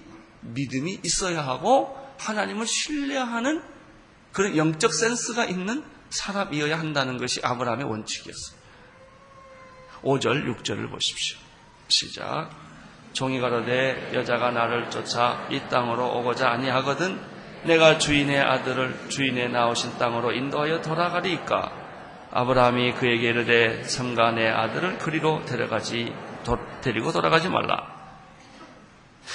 믿음이 0.43 1.01
있어야 1.03 1.45
하고 1.45 1.99
하나님을 2.21 2.69
신뢰하는 2.69 3.65
그런 4.33 4.57
영적 4.57 4.95
센스가 4.95 5.45
있는 5.45 5.83
사람이어야 6.11 6.79
한다는 6.79 7.19
것이 7.19 7.41
아브라함의 7.43 7.85
원칙이었어요. 7.85 8.59
5절, 10.03 10.63
6절을 10.63 10.89
보십시오. 10.89 11.37
시작. 11.89 12.51
종이 13.13 13.41
가로되 13.41 14.13
여자가 14.15 14.53
나를 14.53 14.91
쫓아 14.91 15.49
이 15.51 15.61
땅으로 15.69 16.19
오고자 16.19 16.49
아니하거든 16.49 17.21
내가 17.65 17.99
주인의 17.99 18.41
아들을 18.41 19.09
주인의 19.09 19.51
나오신 19.51 19.99
땅으로 19.99 20.31
인도하여 20.31 20.81
돌아가리이까 20.81 21.84
아브라함이 22.35 22.95
그에게 22.95 23.29
이르되 23.29 23.85
삼가 23.85 24.33
내 24.33 24.49
아들을 24.49 24.99
그리로 24.99 25.45
데려가지 25.45 26.13
도, 26.43 26.59
데리고 26.81 27.13
돌아가지 27.13 27.49
말라. 27.49 27.95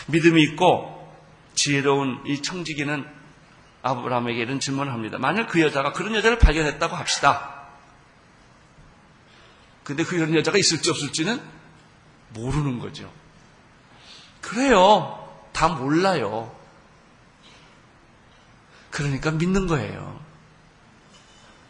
믿음이 0.07 0.43
있고 0.43 1.09
지혜로운 1.53 2.23
이 2.25 2.41
청지기는 2.41 3.07
아브라함에게 3.81 4.41
이런 4.41 4.59
질문을 4.59 4.91
합니다. 4.91 5.17
만약 5.17 5.47
그 5.47 5.61
여자가 5.61 5.93
그런 5.93 6.13
여자를 6.13 6.39
발견했다고 6.39 6.93
합시다. 6.93 7.67
근데 9.85 10.03
그런 10.03 10.35
여자가 10.35 10.57
있을지 10.57 10.89
없을지는 10.89 11.41
모르는 12.33 12.79
거죠. 12.79 13.09
그래요. 14.41 15.25
다 15.53 15.69
몰라요. 15.69 16.53
그러니까 18.91 19.31
믿는 19.31 19.67
거예요. 19.67 20.28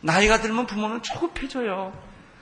나이가 0.02 0.40
들면 0.42 0.66
부모는 0.66 1.02
조급해져요. 1.04 1.94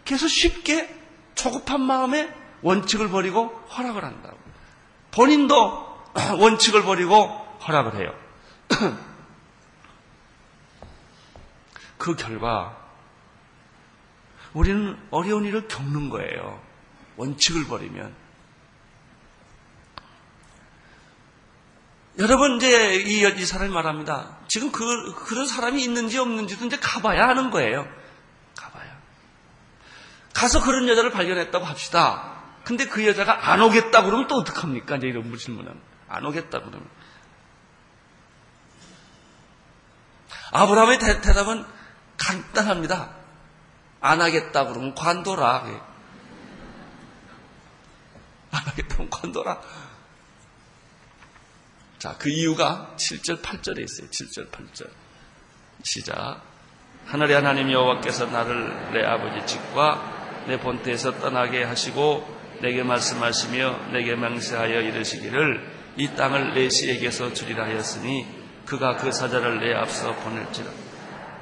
그래서 0.06 0.28
쉽게 0.28 0.96
조급한 1.36 1.82
마음에 1.82 2.34
원칙을 2.62 3.10
버리고 3.10 3.48
허락을 3.78 4.04
한다고. 4.04 4.38
본인도 5.12 5.88
원칙을 6.39 6.84
버리고 6.84 7.28
허락을 7.67 7.96
해요. 8.00 8.13
그 11.98 12.15
결과 12.15 12.78
우리는 14.54 14.98
어려운 15.12 15.46
일을 15.46 15.67
겪는 15.67 16.10
거예요. 16.10 16.62
원칙을 17.17 17.65
버리면. 17.65 18.15
여러분 22.20 22.58
이제 22.58 22.96
이, 22.96 23.22
이 23.39 23.46
사람이 23.46 23.72
말합니다. 23.72 24.37
지금 24.58 24.72
그 24.72 25.13
그런 25.26 25.46
사람이 25.46 25.84
있는지 25.84 26.17
없는지도 26.17 26.65
이제 26.65 26.80
가봐야 26.80 27.28
하는 27.28 27.52
거예요. 27.52 27.88
가봐야. 28.56 28.98
가서 30.34 30.63
그런 30.63 30.88
여자를 30.88 31.12
발견했다고 31.12 31.63
합시다. 31.63 32.41
근데 32.63 32.88
그 32.88 33.06
여자가 33.06 33.52
안 33.52 33.62
오겠다 33.62 34.02
그러면 34.02 34.26
또 34.26 34.38
어떡합니까? 34.38 34.96
이제 34.96 35.10
이런 35.10 35.38
질문은 35.38 35.80
안 36.10 36.26
오겠다 36.26 36.58
그러면. 36.58 36.89
아브라함의 40.52 40.98
대, 40.98 41.22
답은 41.22 41.63
간단합니다. 42.17 43.12
안 44.02 44.22
하겠다 44.22 44.65
그러면 44.65 44.96
관둬라. 44.96 45.65
안 48.52 48.65
하겠다 48.65 48.98
면 48.98 49.10
관둬라. 49.12 49.62
자, 52.00 52.16
그 52.20 52.30
이유가 52.30 52.94
7절, 52.96 53.42
8절에 53.42 53.84
있어요. 53.84 54.08
7절, 54.10 54.52
8절. 54.52 54.88
시작. 55.82 56.42
하늘의 57.08 57.36
하나님 57.36 57.72
여호와께서 57.72 58.28
나를 58.28 58.92
내 58.94 59.04
아버지 59.04 59.46
집과 59.48 60.44
내 60.48 60.60
본태에서 60.60 61.20
떠나게 61.20 61.64
하시고 61.64 62.38
내게 62.62 62.84
말씀하시며 62.84 63.92
내게 63.94 64.16
맹세하여 64.16 64.82
이르시기를 64.82 65.78
이 65.98 66.10
땅을 66.16 66.54
내 66.54 66.70
시에게서 66.70 67.34
주리라 67.34 67.66
하였으니 67.66 68.28
그가 68.66 68.98
그 68.98 69.12
사자를 69.12 69.60
내 69.60 69.74
앞서 69.74 70.14
보낼지라. 70.16 70.70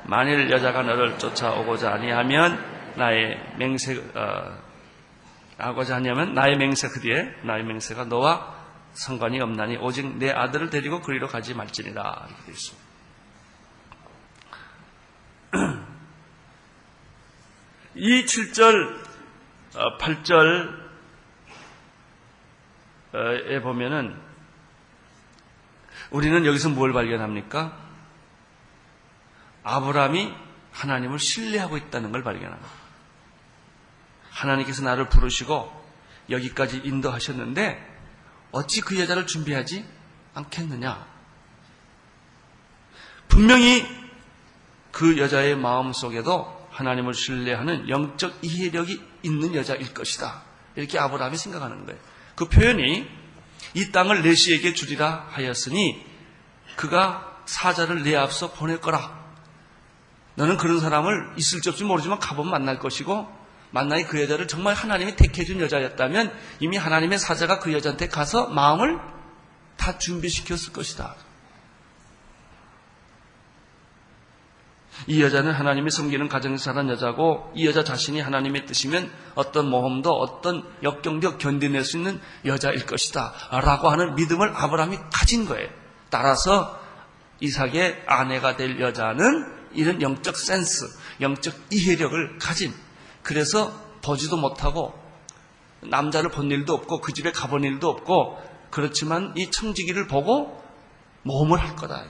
만일 0.04 0.50
여자가 0.52 0.84
너를 0.84 1.18
쫓아오고자 1.18 1.94
아니하면 1.94 2.64
나의 2.96 3.38
맹세 3.58 4.02
어, 4.14 4.58
하고자 5.58 5.96
하냐면 5.96 6.34
나의 6.34 6.58
맹세 6.58 6.88
그 6.88 7.00
뒤에 7.02 7.26
나의 7.44 7.64
맹세가 7.64 8.06
너와 8.06 8.55
상관이 8.96 9.40
없나니 9.42 9.78
오직 9.78 10.18
내 10.18 10.32
아들을 10.32 10.70
데리고 10.70 11.02
그리로 11.02 11.28
가지 11.28 11.54
말지니라 11.54 12.28
이렇게 12.28 12.44
되어 12.44 12.54
있습니다. 12.54 12.86
이 17.96 18.26
7절, 18.26 19.04
8절에 23.14 23.62
보면은 23.62 24.20
우리는 26.12 26.46
여기서 26.46 26.70
뭘 26.70 26.94
발견합니까? 26.94 27.78
아브라함이 29.64 30.34
하나님을 30.72 31.20
신뢰하고 31.20 31.78
있다는 31.78 32.12
걸 32.12 32.24
발견합니다. 32.24 32.70
하나님께서 34.30 34.84
나를 34.84 35.10
부르시고 35.10 35.86
여기까지 36.30 36.82
인도하셨는데 36.84 37.95
어찌 38.56 38.80
그 38.80 38.98
여자를 38.98 39.28
준비하지 39.28 39.86
않겠느냐? 40.34 41.06
분명히 43.28 43.86
그 44.92 45.18
여자의 45.18 45.58
마음 45.58 45.92
속에도 45.92 46.66
하나님을 46.72 47.14
신뢰하는 47.14 47.90
영적 47.90 48.40
이해력이 48.42 49.02
있는 49.24 49.56
여자일 49.56 49.94
것이다. 49.94 50.44
이렇게 50.78 50.98
아브라함이 50.98 51.36
생각하는 51.36 51.86
거예요. 51.86 52.00
그 52.36 52.48
표현이 52.48 53.06
이 53.74 53.92
땅을 53.92 54.24
내시에게 54.24 54.74
주리라 54.74 55.28
하였으니 55.32 56.06
그가 56.78 57.42
사자를 57.46 58.04
내 58.04 58.16
앞서 58.16 58.54
보낼 58.54 58.80
거라. 58.80 59.22
너는 60.36 60.56
그런 60.56 60.80
사람을 60.80 61.34
있을지 61.36 61.68
없을지 61.68 61.84
모르지만 61.84 62.20
가보면 62.20 62.52
만날 62.52 62.80
것이고 62.80 63.45
만나니 63.72 64.06
그 64.06 64.22
여자를 64.22 64.48
정말 64.48 64.74
하나님이 64.74 65.16
택해준 65.16 65.60
여자였다면 65.60 66.34
이미 66.60 66.78
하나님의 66.78 67.20
사자가 67.20 67.60
그 67.60 67.74
여자한테 67.74 68.08
가서 68.08 68.48
마음을 68.48 69.00
다 69.78 69.98
준비시켰을 69.98 70.74
것이다. 70.74 71.16
이 75.08 75.22
여자는 75.22 75.52
하나님이 75.52 75.92
섬기는 75.92 76.30
가정에서 76.30 76.64
자란 76.64 76.90
여자고 76.90 77.52
이 77.54 77.68
여자 77.68 77.84
자신이 77.84 78.22
하나님의 78.22 78.66
뜻이면 78.66 79.12
어떤 79.36 79.70
모험도 79.70 80.12
어떤 80.12 80.64
역경도 80.82 81.38
견뎌낼 81.38 81.84
수 81.84 81.98
있는 81.98 82.20
여자일 82.46 82.86
것이다. 82.86 83.34
라고 83.52 83.90
하는 83.90 84.16
믿음을 84.16 84.54
아브라함이 84.56 84.98
가진 85.14 85.46
거예요. 85.46 85.70
따라서 86.10 86.80
이삭의 87.42 88.04
아내가 88.08 88.56
될 88.56 88.80
여자는 88.80 89.54
이런 89.74 90.02
영적 90.02 90.38
센스, 90.38 90.86
영적 91.20 91.54
이해력을 91.72 92.38
가진 92.40 92.74
그래서 93.26 93.72
보지도 94.04 94.38
못하고 94.38 94.94
남자를 95.82 96.30
본 96.30 96.52
일도 96.52 96.76
없고 96.76 97.02
그 97.02 97.12
집에 97.12 97.32
가본 97.32 97.64
일도 97.64 97.90
없고 97.90 98.40
그렇지만 98.70 99.34
이 99.36 99.50
청지기를 99.50 100.06
보고 100.06 100.64
모험을 101.24 101.60
할 101.60 101.76
거다. 101.76 102.06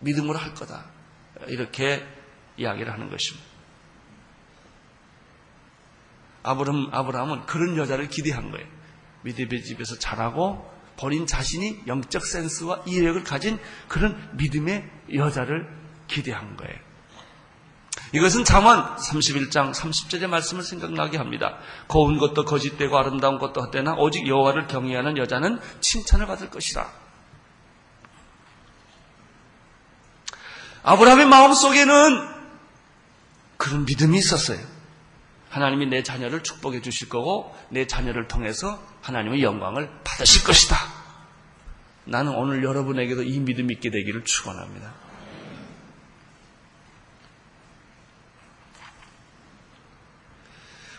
믿음으로 0.00 0.38
할 0.38 0.54
거다. 0.54 0.86
이렇게 1.48 2.02
이야기를 2.56 2.90
하는 2.90 3.10
것입니다. 3.10 3.46
아브람, 6.44 6.88
아브라함은 6.92 7.44
그런 7.44 7.76
여자를 7.76 8.08
기대한 8.08 8.50
거예요. 8.50 8.66
믿음의 9.24 9.62
집에서 9.62 9.98
자라고 9.98 10.66
본인 10.96 11.26
자신이 11.26 11.82
영적 11.86 12.24
센스와 12.24 12.84
이해력을 12.86 13.22
가진 13.24 13.58
그런 13.86 14.30
믿음의 14.38 14.90
여자를 15.14 15.68
기대한 16.08 16.56
거예요. 16.56 16.91
이것은 18.12 18.44
잠언 18.44 18.96
31장 18.96 19.72
30절의 19.72 20.26
말씀을 20.26 20.62
생각나게 20.62 21.16
합니다. 21.16 21.58
고운 21.86 22.18
것도 22.18 22.44
거짓되고 22.44 22.96
아름다운 22.96 23.38
것도 23.38 23.62
헛되나 23.62 23.94
오직 23.94 24.26
여호와를 24.26 24.66
경외하는 24.66 25.16
여자는 25.16 25.58
칭찬을 25.80 26.26
받을 26.26 26.50
것이다. 26.50 26.90
아브라함의 30.82 31.26
마음속에는 31.26 32.28
그런 33.56 33.84
믿음이 33.86 34.18
있었어요. 34.18 34.58
하나님이 35.48 35.86
내 35.86 36.02
자녀를 36.02 36.42
축복해 36.42 36.80
주실 36.82 37.08
거고 37.08 37.54
내 37.70 37.86
자녀를 37.86 38.26
통해서 38.26 38.82
하나님의 39.02 39.42
영광을 39.42 39.90
받으실 40.02 40.44
것이다. 40.44 40.76
나는 42.04 42.34
오늘 42.34 42.64
여러분에게도 42.64 43.22
이 43.22 43.38
믿음이 43.38 43.74
있게 43.74 43.90
되기를 43.90 44.24
축원합니다. 44.24 45.01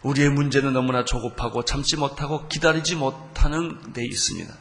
우리의 0.03 0.29
문제는 0.29 0.73
너무나 0.73 1.05
조급하고 1.05 1.65
참지 1.65 1.97
못하고 1.97 2.47
기다리지 2.47 2.95
못하는 2.95 3.93
데 3.93 4.05
있습니다. 4.05 4.53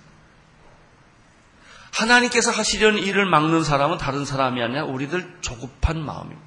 하나님께서 1.92 2.50
하시려는 2.50 3.02
일을 3.02 3.26
막는 3.26 3.64
사람은 3.64 3.98
다른 3.98 4.24
사람이 4.24 4.62
아니라 4.62 4.85
우리들 4.85 5.38
조급한 5.40 6.02
마음입니다. 6.02 6.40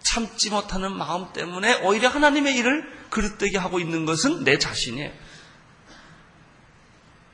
참지 0.00 0.50
못하는 0.50 0.96
마음 0.96 1.32
때문에 1.32 1.82
오히려 1.82 2.08
하나님의 2.08 2.56
일을 2.56 3.00
그릇되게 3.10 3.58
하고 3.58 3.78
있는 3.78 4.06
것은 4.06 4.44
내 4.44 4.58
자신이에요. 4.58 5.12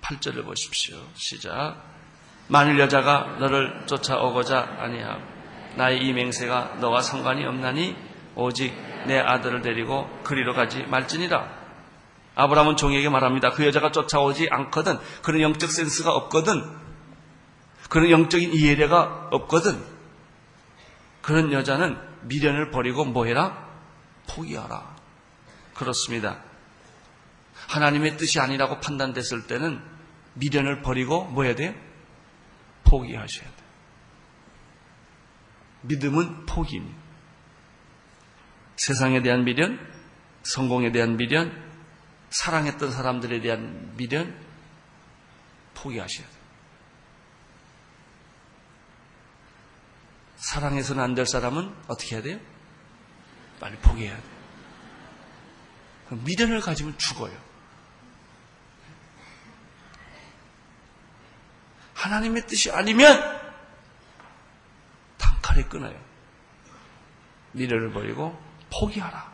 8절을 0.03 0.45
보십시오. 0.45 0.97
시작. 1.15 1.83
만일 2.49 2.79
여자가 2.79 3.39
너를 3.41 3.87
쫓아오고자 3.87 4.77
아니함 4.79 5.21
나의 5.77 6.03
이 6.03 6.13
맹세가 6.13 6.77
너와 6.81 7.01
상관이 7.01 7.45
없나니 7.45 7.97
오직 8.37 8.73
내 9.07 9.19
아들을 9.19 9.63
데리고 9.63 10.09
그리로 10.23 10.55
가지 10.55 10.85
말지니라. 10.85 11.67
아브라함은 12.35 12.77
종에게 12.77 13.09
말합니다. 13.09 13.51
그 13.51 13.67
여자가 13.67 13.91
쫓아오지 13.93 14.49
않거든. 14.51 14.99
그런 15.23 15.41
영적 15.41 15.71
센스가 15.71 16.13
없거든. 16.13 16.63
그런 17.89 18.11
영적인 18.11 18.53
이해례가 18.53 19.29
없거든. 19.33 19.83
그런 21.23 21.51
여자는 21.53 21.99
미련을 22.23 22.71
버리고 22.71 23.05
뭐해라? 23.05 23.67
포기하라. 24.29 24.97
그렇습니다. 25.75 26.43
하나님의 27.69 28.19
뜻이 28.19 28.39
아니라고 28.39 28.81
판단됐을 28.81 29.47
때는 29.47 29.81
미련을 30.35 30.83
버리고 30.83 31.25
뭐 31.25 31.45
해야 31.45 31.55
돼요? 31.55 31.75
포기하셔야 32.85 33.45
돼요. 33.45 33.67
믿음은 35.83 36.47
포기입니다. 36.47 37.06
세상에 38.87 39.21
대한 39.21 39.43
미련, 39.43 39.81
성공에 40.45 40.93
대한 40.93 41.17
미련, 41.17 41.51
사랑했던 42.31 42.93
사람들에 42.93 43.41
대한 43.41 43.93
미련 43.97 44.33
포기하셔야 45.75 46.25
돼요. 46.25 46.37
사랑해서는 50.37 51.03
안 51.03 51.15
될 51.17 51.27
사람은 51.27 51.75
어떻게 51.89 52.15
해야 52.15 52.23
돼요? 52.23 52.39
빨리 53.59 53.77
포기해야 53.79 54.15
돼요. 54.15 54.37
미련을 56.25 56.61
가지면 56.61 56.97
죽어요. 56.97 57.37
하나님의 61.95 62.47
뜻이 62.47 62.71
아니면 62.71 63.19
단칼에 65.19 65.65
끊어요. 65.65 66.01
미련을 67.51 67.91
버리고 67.91 68.46
포기하라. 68.71 69.33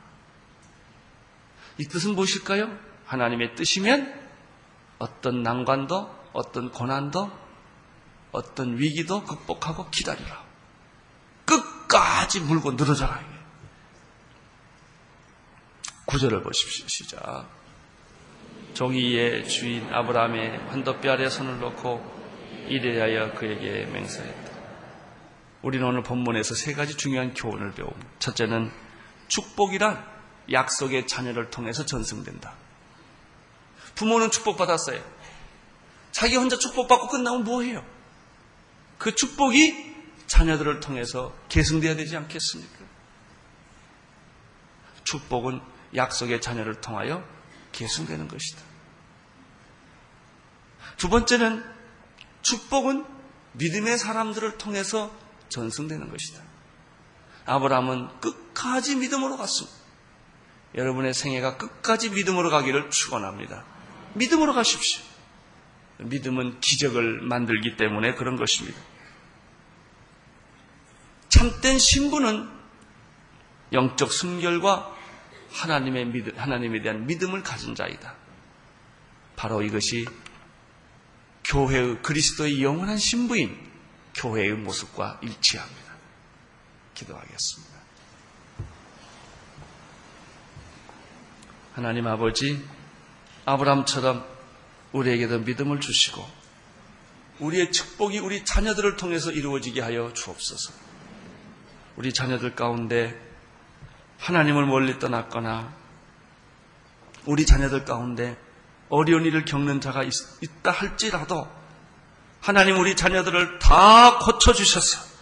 이 1.78 1.84
뜻은 1.84 2.14
무엇일까요? 2.14 2.76
하나님의 3.06 3.54
뜻이면 3.54 4.20
어떤 4.98 5.42
난관도, 5.42 6.30
어떤 6.32 6.70
고난도, 6.70 7.30
어떤 8.30 8.78
위기도 8.78 9.24
극복하고 9.24 9.90
기다리라. 9.90 10.42
끝까지 11.44 12.40
물고 12.40 12.72
늘어져라. 12.72 13.20
구절을 16.06 16.42
보십시오. 16.42 16.86
시작. 16.88 17.48
종이의 18.74 19.48
주인 19.48 19.92
아브라함의 19.92 20.68
한도뼈 20.68 21.12
아래 21.12 21.28
손을 21.28 21.58
놓고 21.58 22.22
이래하여 22.68 23.34
그에게 23.34 23.86
맹세했다. 23.86 24.52
우리는 25.62 25.86
오늘 25.86 26.02
본문에서 26.02 26.54
세 26.54 26.72
가지 26.72 26.96
중요한 26.96 27.34
교훈을 27.34 27.72
배웁니다. 27.72 28.06
첫째는 28.18 28.70
축복이란 29.32 30.06
약속의 30.52 31.06
자녀를 31.06 31.48
통해서 31.48 31.86
전승된다. 31.86 32.52
부모는 33.94 34.30
축복받았어요. 34.30 35.02
자기 36.10 36.36
혼자 36.36 36.58
축복받고 36.58 37.08
끝나면 37.08 37.44
뭐해요? 37.44 37.82
그 38.98 39.14
축복이 39.14 39.94
자녀들을 40.26 40.80
통해서 40.80 41.34
계승돼야 41.48 41.96
되지 41.96 42.14
않겠습니까? 42.14 42.78
축복은 45.04 45.62
약속의 45.96 46.42
자녀를 46.42 46.82
통하여 46.82 47.26
계승되는 47.72 48.28
것이다. 48.28 48.60
두 50.98 51.08
번째는 51.08 51.64
축복은 52.42 53.06
믿음의 53.54 53.96
사람들을 53.96 54.58
통해서 54.58 55.10
전승되는 55.48 56.10
것이다. 56.10 56.42
아브라함은 57.46 58.20
끝까지 58.52 58.96
믿음으로 58.96 59.36
갔습니다. 59.36 59.76
여러분의 60.74 61.12
생애가 61.14 61.58
끝까지 61.58 62.10
믿음으로 62.10 62.50
가기를 62.50 62.90
축원합니다. 62.90 63.64
믿음으로 64.14 64.54
가십시오. 64.54 65.02
믿음은 65.98 66.60
기적을 66.60 67.22
만들기 67.22 67.76
때문에 67.76 68.14
그런 68.14 68.36
것입니다. 68.36 68.78
참된 71.28 71.78
신부는 71.78 72.48
영적 73.72 74.12
순결과 74.12 74.94
하나님의 75.52 76.06
믿음, 76.06 76.38
하나님에 76.38 76.82
대한 76.82 77.06
믿음을 77.06 77.42
가진 77.42 77.74
자이다. 77.74 78.14
바로 79.36 79.62
이것이 79.62 80.06
교회의 81.44 82.02
그리스도의 82.02 82.62
영원한 82.62 82.96
신부인 82.96 83.56
교회의 84.14 84.52
모습과 84.52 85.20
일치합니다. 85.22 85.92
기도하겠습니다. 86.94 87.81
하나님 91.74 92.06
아버지, 92.06 92.62
아브람처럼 93.46 94.26
우리에게도 94.92 95.38
믿음을 95.40 95.80
주시고 95.80 96.22
우리의 97.38 97.72
축복이 97.72 98.18
우리 98.18 98.44
자녀들을 98.44 98.96
통해서 98.96 99.30
이루어지게 99.30 99.80
하여 99.80 100.12
주옵소서. 100.12 100.72
우리 101.96 102.12
자녀들 102.12 102.54
가운데 102.54 103.18
하나님을 104.18 104.66
멀리 104.66 104.98
떠났거나 104.98 105.74
우리 107.24 107.46
자녀들 107.46 107.84
가운데 107.84 108.36
어려운 108.88 109.24
일을 109.24 109.44
겪는 109.46 109.80
자가 109.80 110.02
있, 110.02 110.12
다 110.62 110.70
할지라도 110.70 111.48
하나님 112.40 112.78
우리 112.78 112.94
자녀들을 112.94 113.58
다 113.58 114.18
고쳐주셔서 114.18 115.12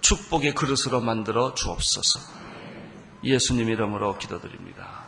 축복의 0.00 0.54
그릇으로 0.54 1.00
만들어 1.00 1.54
주옵소서. 1.54 2.20
예수님 3.24 3.68
이름으로 3.68 4.16
기도드립니다. 4.18 5.07